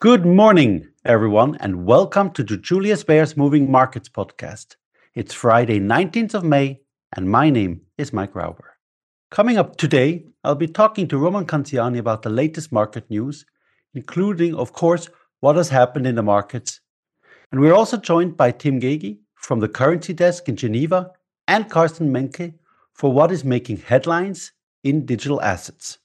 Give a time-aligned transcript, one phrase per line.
[0.00, 4.76] Good morning, everyone, and welcome to the Julius Baer's Moving Markets podcast.
[5.14, 6.80] It's Friday, 19th of May,
[7.14, 8.64] and my name is Mike Rauber.
[9.30, 13.44] Coming up today, I'll be talking to Roman Canziani about the latest market news,
[13.92, 15.10] including, of course,
[15.40, 16.80] what has happened in the markets.
[17.52, 21.10] And we're also joined by Tim Gagie from the Currency Desk in Geneva
[21.46, 22.54] and Carsten Menke
[22.94, 25.98] for what is making headlines in digital assets.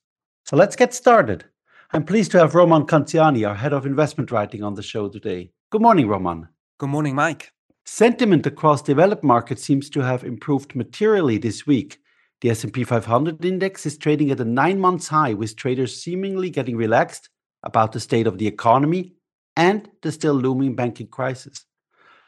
[0.43, 1.45] So let's get started.
[1.94, 5.52] I'm pleased to have Roman Canziani, our head of investment writing, on the show today.
[5.70, 6.48] Good morning, Roman.
[6.80, 7.52] Good morning, Mike.
[7.85, 11.99] Sentiment across developed markets seems to have improved materially this week.
[12.41, 17.29] The S&P 500 index is trading at a 9-month high with traders seemingly getting relaxed
[17.62, 19.13] about the state of the economy
[19.55, 21.65] and the still looming banking crisis.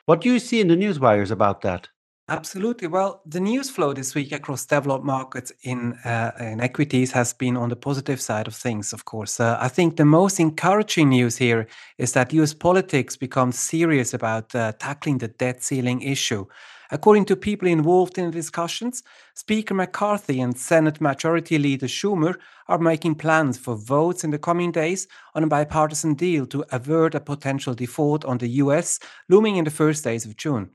[0.06, 1.90] What do you see in the news wires about that?
[2.30, 2.89] Absolutely.
[2.89, 7.56] Well, the news flow this week across developed markets in, uh, in equities has been
[7.56, 9.39] on the positive side of things, of course.
[9.39, 14.53] Uh, I think the most encouraging news here is that US politics becomes serious about
[14.53, 16.45] uh, tackling the debt ceiling issue.
[16.92, 19.03] According to people involved in the discussions,
[19.34, 22.36] Speaker McCarthy and Senate Majority Leader Schumer
[22.67, 27.16] are making plans for votes in the coming days on a bipartisan deal to avert
[27.16, 30.72] a potential default on the US looming in the first days of June.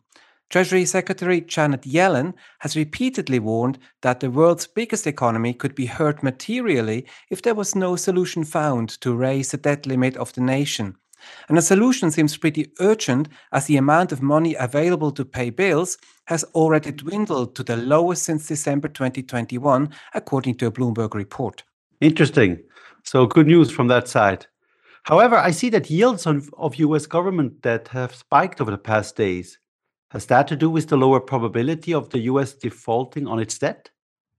[0.52, 6.22] Treasury Secretary Janet Yellen has repeatedly warned that the world's biggest economy could be hurt
[6.22, 10.94] materially if there was no solution found to raise the debt limit of the nation.
[11.48, 15.96] And a solution seems pretty urgent as the amount of money available to pay bills
[16.26, 21.62] has already dwindled to the lowest since December 2021, according to a Bloomberg report.
[22.02, 22.62] Interesting.
[23.04, 24.46] So, good news from that side.
[25.04, 29.16] However, I see that yields on, of US government debt have spiked over the past
[29.16, 29.58] days.
[30.12, 33.88] Has that to do with the lower probability of the US defaulting on its debt?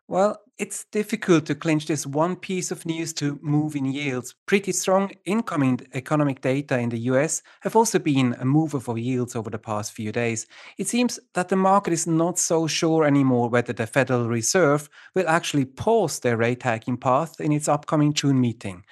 [0.08, 4.36] Well, it's difficult to clinch this one piece of news to move in yields.
[4.46, 9.36] Pretty strong incoming economic data in the US have also been a mover for yields
[9.36, 10.46] over the past few days.
[10.78, 15.28] It seems that the market is not so sure anymore whether the Federal Reserve will
[15.28, 18.84] actually pause their rate hiking path in its upcoming June meeting.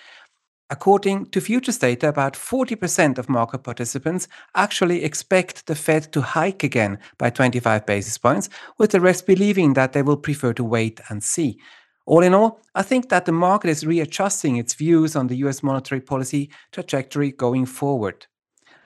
[0.71, 6.63] According to futures data, about 40% of market participants actually expect the Fed to hike
[6.63, 11.01] again by 25 basis points, with the rest believing that they will prefer to wait
[11.09, 11.59] and see.
[12.05, 15.61] All in all, I think that the market is readjusting its views on the US
[15.61, 18.27] monetary policy trajectory going forward.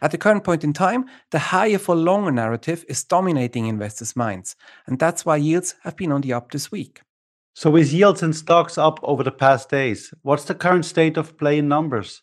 [0.02, 4.56] At the current point in time, the higher for longer narrative is dominating investors' minds,
[4.88, 7.02] and that's why yields have been on the up this week.
[7.58, 11.38] So with yields and stocks up over the past days, what's the current state of
[11.38, 12.22] play in numbers?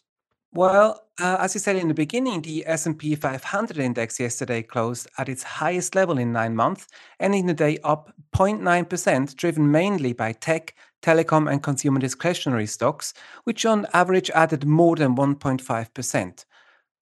[0.53, 5.31] Well, uh, as you said in the beginning, the S&P 500 index yesterday closed at
[5.31, 6.87] its highest level in 9 months,
[7.19, 13.15] ending the day up 0.9%, driven mainly by tech, telecom and consumer discretionary stocks,
[13.45, 16.45] which on average added more than 1.5%.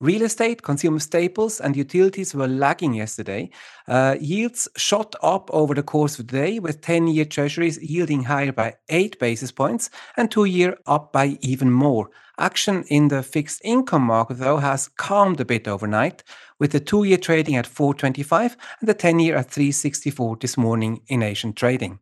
[0.03, 3.51] Real estate, consumer staples, and utilities were lagging yesterday.
[3.87, 8.23] Uh, yields shot up over the course of the day, with 10 year treasuries yielding
[8.23, 12.09] higher by 8 basis points and 2 year up by even more.
[12.39, 16.23] Action in the fixed income market, though, has calmed a bit overnight,
[16.59, 21.03] with the 2 year trading at 425 and the 10 year at 364 this morning
[21.09, 21.99] in Asian trading.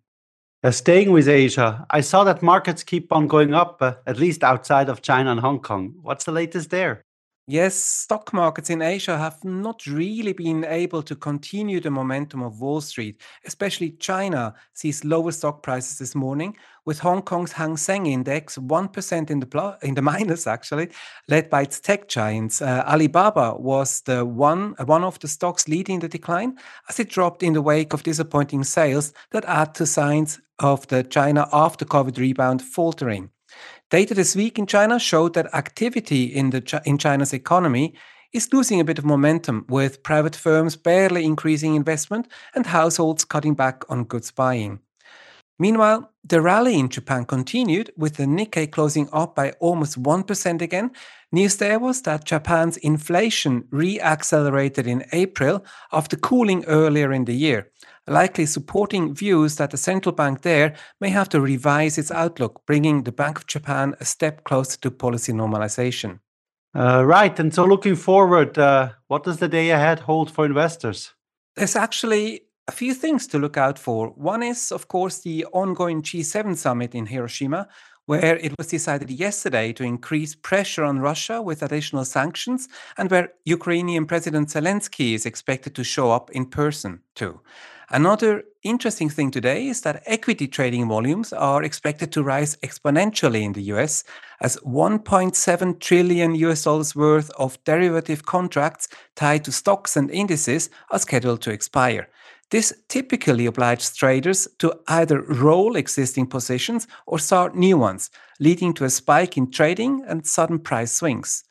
[0.63, 4.45] Uh, staying with Asia, I saw that markets keep on going up, uh, at least
[4.45, 5.95] outside of China and Hong Kong.
[6.01, 7.03] What's the latest there?
[7.51, 12.61] Yes, stock markets in Asia have not really been able to continue the momentum of
[12.61, 13.23] Wall Street.
[13.47, 19.31] Especially China sees lower stock prices this morning, with Hong Kong's Hang Seng Index 1%
[19.31, 20.91] in the plus, in the minus actually,
[21.29, 22.61] led by its tech giants.
[22.61, 26.59] Uh, Alibaba was the one uh, one of the stocks leading the decline
[26.91, 31.03] as it dropped in the wake of disappointing sales that add to signs of the
[31.03, 33.31] China after COVID rebound faltering.
[33.91, 37.95] Data this week in China showed that activity in, the, in China's economy
[38.35, 43.55] is losing a bit of momentum, with private firms barely increasing investment and households cutting
[43.55, 44.81] back on goods buying.
[45.59, 50.93] Meanwhile, the rally in Japan continued, with the Nikkei closing up by almost 1% again.
[51.33, 57.71] News there was that Japan's inflation re-accelerated in April after cooling earlier in the year
[58.09, 63.05] likely supporting views that the central bank there may have to revise its outlook, bringing
[63.05, 66.21] the Bank of Japan a step closer to policy normalization.
[66.75, 67.39] Uh, right.
[67.39, 71.15] And so, looking forward, uh, what does the day ahead hold for investors?
[71.57, 74.09] There's actually a few things to look out for.
[74.11, 77.67] One is, of course, the ongoing G7 summit in Hiroshima,
[78.05, 82.69] where it was decided yesterday to increase pressure on Russia with additional sanctions,
[82.99, 87.41] and where Ukrainian President Zelensky is expected to show up in person too.
[87.91, 93.55] Another interesting thing today is that equity trading volumes are expected to rise exponentially in
[93.55, 94.05] the US
[94.43, 100.99] as 1.7 trillion US dollars worth of derivative contracts tied to stocks and indices are
[100.99, 102.09] scheduled to expire.
[102.51, 108.11] This typically obliges traders to either roll existing positions or start new ones,
[108.41, 111.45] leading to a spike in trading and sudden price swings.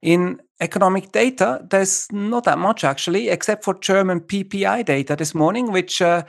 [0.00, 5.70] In economic data, there's not that much actually, except for German PPI data this morning,
[5.70, 6.22] which uh,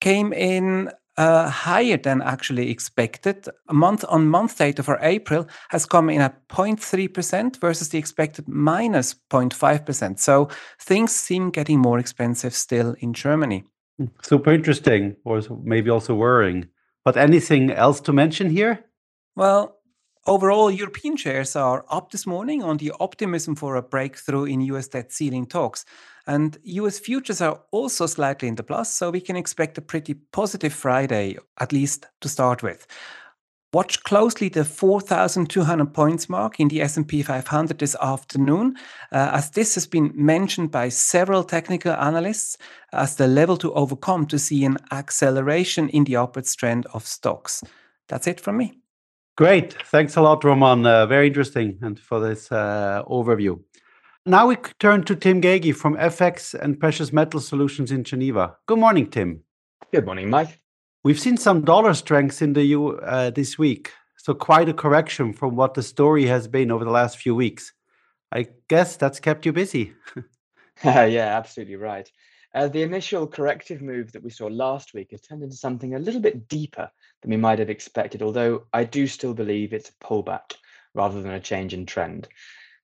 [0.00, 3.48] came in uh, higher than actually expected.
[3.70, 9.14] Month on month data for April has come in at 0.3% versus the expected minus
[9.30, 10.18] 0.5%.
[10.18, 10.48] So
[10.78, 13.64] things seem getting more expensive still in Germany.
[13.98, 16.68] Hmm, super interesting, or maybe also worrying.
[17.04, 18.84] But anything else to mention here?
[19.36, 19.76] Well,
[20.26, 24.88] overall, European shares are up this morning on the optimism for a breakthrough in US
[24.88, 25.84] debt ceiling talks.
[26.26, 30.14] And US futures are also slightly in the plus, so we can expect a pretty
[30.14, 32.86] positive Friday, at least to start with.
[33.72, 38.76] Watch closely the 4,200 points mark in the S&P 500 this afternoon,
[39.12, 42.56] uh, as this has been mentioned by several technical analysts
[42.92, 47.62] as the level to overcome to see an acceleration in the upward trend of stocks.
[48.08, 48.78] That's it from me.
[49.36, 49.74] Great.
[49.84, 50.86] Thanks a lot, Roman.
[50.86, 53.60] Uh, very interesting and for this uh, overview.
[54.28, 58.56] Now we turn to Tim Gagie from FX and Precious Metal Solutions in Geneva.
[58.66, 59.44] Good morning, Tim.
[59.92, 60.60] Good morning, Mike.
[61.04, 65.32] We've seen some dollar strength in the U uh, this week, so quite a correction
[65.32, 67.72] from what the story has been over the last few weeks.
[68.32, 69.94] I guess that's kept you busy.
[70.84, 72.10] yeah, absolutely right.
[72.52, 76.00] Uh, the initial corrective move that we saw last week has turned into something a
[76.00, 76.90] little bit deeper
[77.22, 80.54] than we might have expected, although I do still believe it's a pullback
[80.94, 82.26] rather than a change in trend.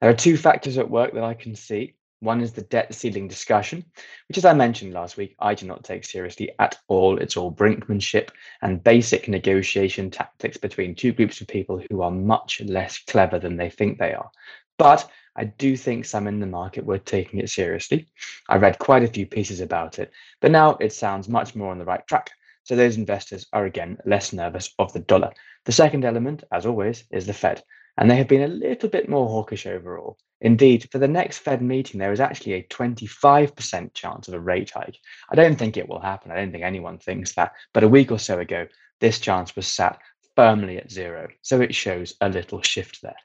[0.03, 1.95] There are two factors at work that I can see.
[2.19, 3.85] One is the debt ceiling discussion,
[4.27, 7.19] which, as I mentioned last week, I do not take seriously at all.
[7.19, 8.31] It's all brinkmanship
[8.63, 13.57] and basic negotiation tactics between two groups of people who are much less clever than
[13.57, 14.29] they think they are.
[14.77, 18.09] But I do think some in the market were taking it seriously.
[18.49, 20.11] I read quite a few pieces about it,
[20.41, 22.33] but now it sounds much more on the right track.
[22.65, 25.33] So those investors are again less nervous of the dollar.
[25.65, 27.63] The second element, as always, is the Fed
[27.99, 30.19] and they have been a little bit more hawkish overall.
[30.41, 34.71] Indeed, for the next Fed meeting, there is actually a 25% chance of a rate
[34.71, 34.99] hike.
[35.31, 36.31] I don't think it will happen.
[36.31, 37.53] I don't think anyone thinks that.
[37.73, 38.67] But a week or so ago,
[39.01, 39.99] this chance was sat
[40.35, 41.29] firmly at zero.
[41.43, 43.17] So it shows a little shift there.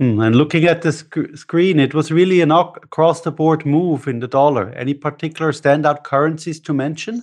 [0.00, 4.08] Mm, and looking at the sc- screen, it was really an across the board move
[4.08, 4.70] in the dollar.
[4.70, 7.22] Any particular standout currencies to mention?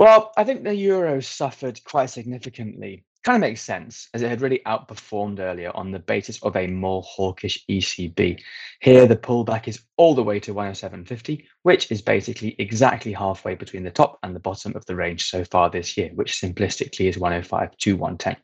[0.00, 4.40] Well, I think the euro suffered quite significantly kind of makes sense as it had
[4.40, 8.40] really outperformed earlier on the basis of a more hawkish ECB.
[8.80, 13.82] Here, the pullback is all the way to 107.50, which is basically exactly halfway between
[13.82, 17.18] the top and the bottom of the range so far this year, which simplistically is
[17.18, 18.38] 105 to 110.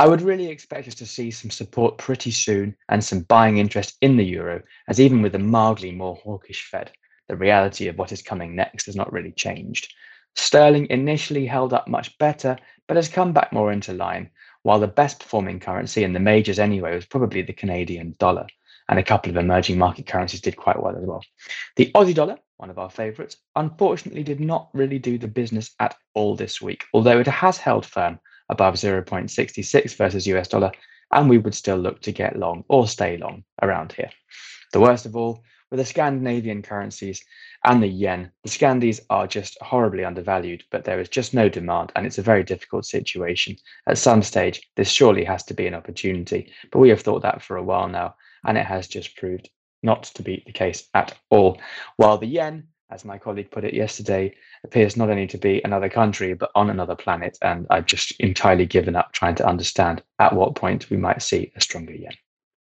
[0.00, 3.96] I would really expect us to see some support pretty soon and some buying interest
[4.00, 6.90] in the euro, as even with a mildly more hawkish Fed,
[7.28, 9.94] the reality of what is coming next has not really changed.
[10.38, 12.56] Sterling initially held up much better,
[12.86, 14.30] but has come back more into line,
[14.62, 18.46] while the best performing currency in the majors anyway was probably the Canadian dollar,
[18.88, 21.22] and a couple of emerging market currencies did quite well as well.
[21.74, 25.96] The Aussie dollar, one of our favourites, unfortunately did not really do the business at
[26.14, 30.70] all this week, although it has held firm above 0.66 versus US dollar,
[31.12, 34.10] and we would still look to get long or stay long around here.
[34.72, 37.22] The worst of all were the Scandinavian currencies
[37.64, 41.92] and the yen, the Scandies are just horribly undervalued, but there is just no demand,
[41.96, 43.56] and it's a very difficult situation.
[43.86, 47.42] At some stage, this surely has to be an opportunity, but we have thought that
[47.42, 48.14] for a while now,
[48.46, 49.48] and it has just proved
[49.82, 51.60] not to be the case at all.
[51.96, 54.34] While the yen, as my colleague put it yesterday,
[54.64, 58.66] appears not only to be another country, but on another planet, and I've just entirely
[58.66, 62.14] given up trying to understand at what point we might see a stronger yen.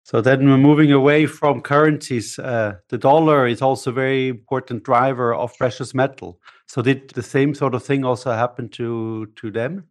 [0.09, 2.39] So then we're moving away from currencies.
[2.39, 6.39] Uh, the dollar is also a very important driver of precious metal.
[6.65, 9.83] So did the same sort of thing also happen to to them?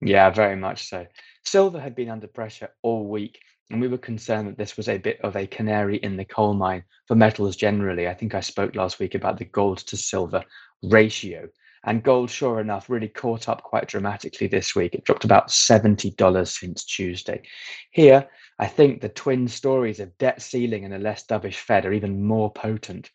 [0.00, 1.04] Yeah, very much so.
[1.44, 4.96] Silver had been under pressure all week, and we were concerned that this was a
[4.96, 8.08] bit of a canary in the coal mine for metals generally.
[8.08, 10.42] I think I spoke last week about the gold to silver
[10.84, 11.50] ratio.
[11.84, 14.94] And gold, sure enough, really caught up quite dramatically this week.
[14.94, 17.42] It dropped about $70 since Tuesday.
[17.90, 18.26] Here,
[18.58, 22.24] I think the twin stories of debt ceiling and a less dovish Fed are even
[22.24, 23.10] more potent.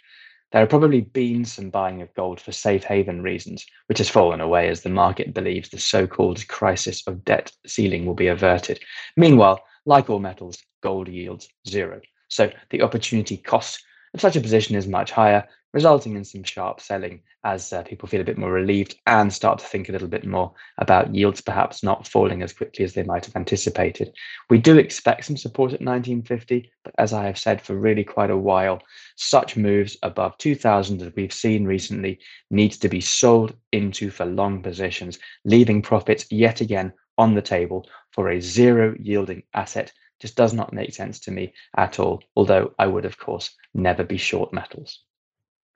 [0.52, 4.42] There have probably been some buying of gold for safe haven reasons, which has fallen
[4.42, 8.80] away as the market believes the so called crisis of debt ceiling will be averted.
[9.18, 12.02] Meanwhile, like all metals, gold yields zero.
[12.28, 13.84] So the opportunity cost
[14.14, 18.08] of such a position is much higher, resulting in some sharp selling as uh, people
[18.08, 21.42] feel a bit more relieved and start to think a little bit more about yields
[21.42, 24.14] perhaps not falling as quickly as they might have anticipated.
[24.50, 28.30] We do expect some support at 1950, but as I have said for really quite
[28.30, 28.82] a while,
[29.16, 34.62] such moves above 2000 as we've seen recently needs to be sold into for long
[34.62, 40.54] positions, leaving profits yet again on the table for a zero yielding asset just does
[40.54, 44.54] not make sense to me at all, although I would, of course, never be short
[44.54, 45.04] metals.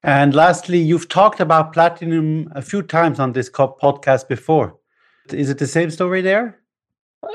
[0.05, 4.77] And lastly, you've talked about platinum a few times on this podcast before.
[5.31, 6.59] Is it the same story there?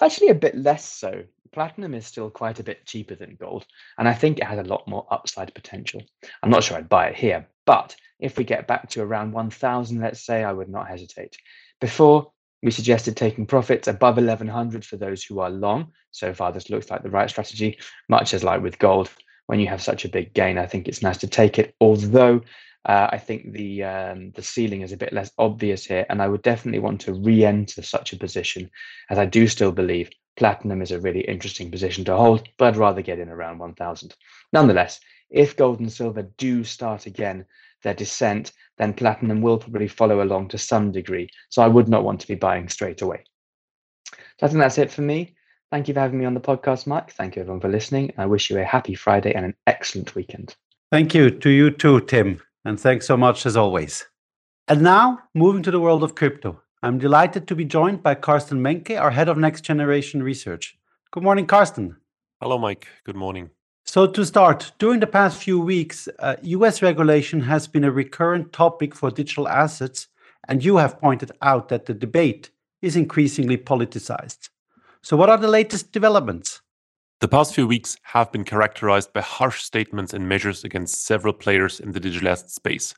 [0.00, 1.24] Actually, a bit less so.
[1.50, 3.66] Platinum is still quite a bit cheaper than gold,
[3.98, 6.00] and I think it has a lot more upside potential.
[6.44, 10.00] I'm not sure I'd buy it here, but if we get back to around 1000,
[10.00, 11.36] let's say, I would not hesitate.
[11.80, 12.30] Before,
[12.62, 15.90] we suggested taking profits above 1100 for those who are long.
[16.12, 19.10] So far, this looks like the right strategy, much as like with gold.
[19.50, 21.74] When you have such a big gain, I think it's nice to take it.
[21.80, 22.42] Although
[22.84, 26.28] uh, I think the um, the ceiling is a bit less obvious here, and I
[26.28, 28.70] would definitely want to re-enter such a position,
[29.10, 32.76] as I do still believe platinum is a really interesting position to hold, but I'd
[32.76, 34.14] rather get in around 1,000.
[34.52, 37.44] Nonetheless, if gold and silver do start again
[37.82, 41.28] their descent, then platinum will probably follow along to some degree.
[41.48, 43.24] So I would not want to be buying straight away.
[44.38, 45.34] So I think that's it for me.
[45.70, 47.12] Thank you for having me on the podcast, Mike.
[47.12, 48.12] Thank you everyone for listening.
[48.18, 50.56] I wish you a happy Friday and an excellent weekend.
[50.90, 52.40] Thank you to you too, Tim.
[52.64, 54.04] And thanks so much as always.
[54.66, 56.60] And now, moving to the world of crypto.
[56.82, 60.76] I'm delighted to be joined by Carsten Menke, our head of next generation research.
[61.12, 61.96] Good morning, Carsten.
[62.40, 62.88] Hello, Mike.
[63.04, 63.50] Good morning.
[63.86, 68.52] So, to start, during the past few weeks, uh, US regulation has been a recurrent
[68.52, 70.08] topic for digital assets,
[70.48, 72.50] and you have pointed out that the debate
[72.82, 74.48] is increasingly politicized.
[75.02, 76.60] So, what are the latest developments?
[77.20, 81.80] The past few weeks have been characterized by harsh statements and measures against several players
[81.80, 82.94] in the digital asset space.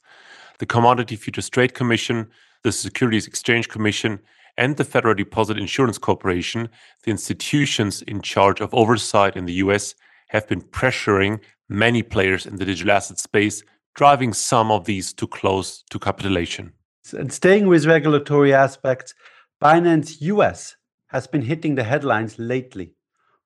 [0.59, 2.29] The Commodity Futures Trade Commission,
[2.63, 4.21] the Securities Exchange Commission,
[4.57, 6.69] and the Federal Deposit Insurance Corporation,
[7.05, 9.95] the institutions in charge of oversight in the US,
[10.29, 13.63] have been pressuring many players in the digital asset space,
[13.95, 16.73] driving some of these to close to capitulation.
[17.13, 19.15] And staying with regulatory aspects,
[19.63, 20.77] Binance US
[21.13, 22.95] has been hitting the headlines lately.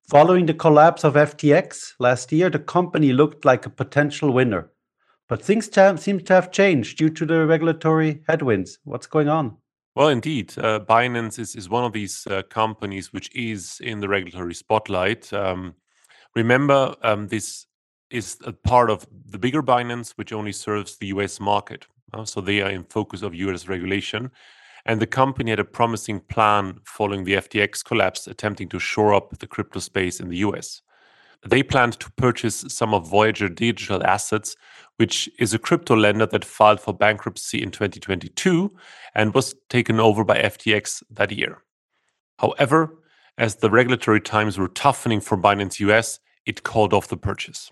[0.09, 4.71] Following the collapse of FTX last year, the company looked like a potential winner.
[5.27, 5.69] But things
[6.01, 8.79] seem to have changed due to the regulatory headwinds.
[8.85, 9.57] What's going on?
[9.95, 14.07] Well, indeed, uh, Binance is, is one of these uh, companies which is in the
[14.07, 15.33] regulatory spotlight.
[15.33, 15.75] Um,
[16.37, 17.65] Remember, um, this
[18.11, 21.87] is a part of the bigger Binance, which only serves the US market.
[22.13, 24.29] Uh, so they are in focus of US regulation.
[24.87, 29.37] And the company had a promising plan following the FTX collapse, attempting to shore up
[29.37, 30.81] the crypto space in the US.
[31.45, 34.55] They planned to purchase some of Voyager Digital Assets,
[34.95, 38.73] which is a crypto lender that filed for bankruptcy in 2022
[39.13, 41.63] and was taken over by FTX that year.
[42.39, 42.95] However,
[43.37, 47.71] as the regulatory times were toughening for Binance US, it called off the purchase.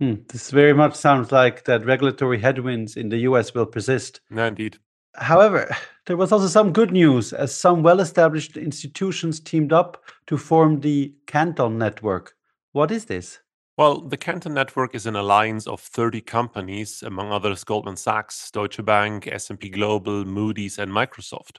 [0.00, 0.14] Hmm.
[0.28, 4.20] This very much sounds like that regulatory headwinds in the US will persist.
[4.30, 4.78] No, indeed.
[5.18, 5.74] However,
[6.06, 10.80] there was also some good news as some well established institutions teamed up to form
[10.80, 12.34] the Canton Network.
[12.72, 13.40] What is this?
[13.76, 18.82] Well, the Canton Network is an alliance of 30 companies, among others Goldman Sachs, Deutsche
[18.84, 21.58] Bank, S&P Global, Moody's, and Microsoft.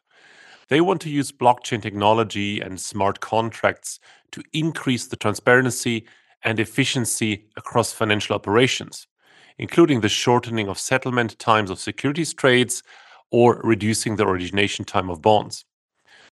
[0.67, 3.99] They want to use blockchain technology and smart contracts
[4.31, 6.07] to increase the transparency
[6.43, 9.07] and efficiency across financial operations,
[9.57, 12.83] including the shortening of settlement times of securities trades
[13.31, 15.65] or reducing the origination time of bonds.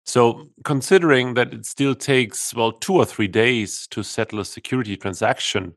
[0.04, 4.96] So, considering that it still takes, well, two or three days to settle a security
[4.96, 5.74] transaction,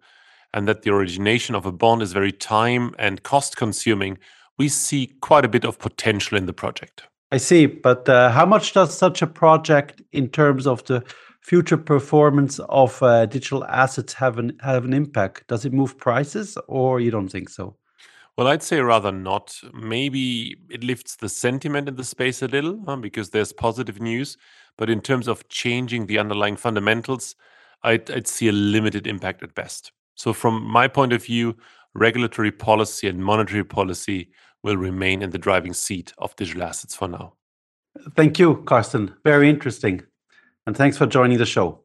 [0.53, 4.17] and that the origination of a bond is very time and cost consuming,
[4.57, 7.03] we see quite a bit of potential in the project.
[7.31, 11.03] I see, but uh, how much does such a project, in terms of the
[11.41, 15.47] future performance of uh, digital assets have an have an impact?
[15.47, 17.75] Does it move prices, or you don't think so?
[18.37, 19.57] Well, I'd say rather not.
[19.73, 24.37] Maybe it lifts the sentiment in the space a little huh, because there's positive news.
[24.77, 27.35] But in terms of changing the underlying fundamentals,
[27.83, 29.93] I'd, I'd see a limited impact at best.
[30.15, 31.55] So, from my point of view,
[31.93, 34.31] regulatory policy and monetary policy
[34.63, 37.33] will remain in the driving seat of digital assets for now.
[38.15, 39.13] Thank you, Carsten.
[39.23, 40.03] Very interesting
[40.65, 41.81] and thanks for joining the show.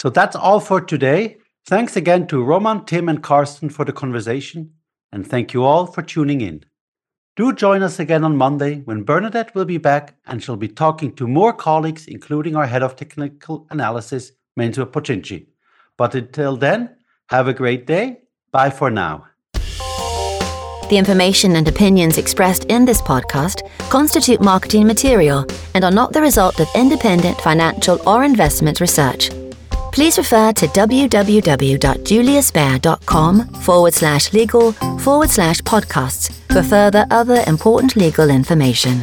[0.00, 1.38] So that's all for today.
[1.66, 4.72] Thanks again to Roman, Tim, and Carsten for the conversation.
[5.12, 6.64] And thank you all for tuning in.
[7.34, 11.14] Do join us again on Monday when Bernadette will be back and she'll be talking
[11.14, 15.46] to more colleagues, including our head of technical analysis, Mensur Pochinchi.
[15.96, 16.96] But until then,
[17.28, 18.20] have a great day.
[18.50, 19.26] Bye for now.
[20.90, 26.20] The information and opinions expressed in this podcast constitute marketing material and are not the
[26.20, 29.30] result of independent financial or investment research.
[29.92, 38.30] Please refer to www.juliusbaer.com forward slash legal forward slash podcasts for further other important legal
[38.30, 39.02] information.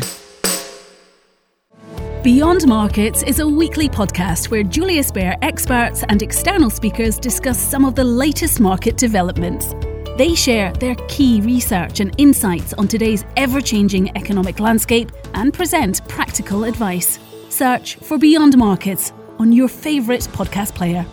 [2.23, 7.83] Beyond Markets is a weekly podcast where Julius Baer experts and external speakers discuss some
[7.83, 9.73] of the latest market developments.
[10.17, 16.05] They share their key research and insights on today's ever changing economic landscape and present
[16.07, 17.19] practical advice.
[17.49, 21.05] Search for Beyond Markets on your favourite podcast player.